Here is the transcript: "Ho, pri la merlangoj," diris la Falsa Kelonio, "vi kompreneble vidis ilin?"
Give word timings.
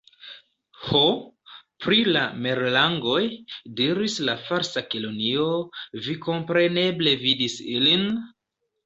"Ho, 0.83 0.99
pri 1.85 1.97
la 2.15 2.23
merlangoj," 2.45 3.19
diris 3.81 4.15
la 4.29 4.35
Falsa 4.47 4.83
Kelonio, 4.95 5.45
"vi 6.07 6.17
kompreneble 6.25 7.15
vidis 7.27 7.59
ilin?" 7.77 8.09